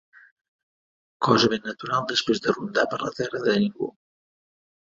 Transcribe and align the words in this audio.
Cosa 1.27 1.51
ben 1.51 1.67
natural 1.71 2.09
després 2.13 2.43
de 2.47 2.57
rondar 2.57 2.87
per 2.95 3.01
la 3.09 3.15
terra 3.21 3.43
de 3.47 3.59
ningú 3.63 3.93